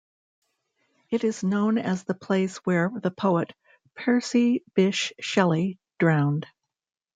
It 1.11 1.23
is 1.23 1.43
known 1.43 1.77
as 1.77 2.05
the 2.05 2.15
place 2.15 2.57
where 2.65 2.89
the 2.89 3.11
poet 3.11 3.53
Percy 3.95 4.63
Bysshe 4.73 5.13
Shelley 5.19 5.77
drowned. 5.99 6.47